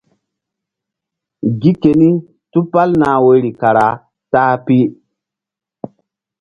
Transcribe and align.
Gi 1.61 1.71
keni 1.81 2.09
tupal 2.51 2.89
nah 2.99 3.17
woyri 3.25 3.51
kara 3.61 3.87
ta-a 4.31 4.55
pi. 4.65 4.77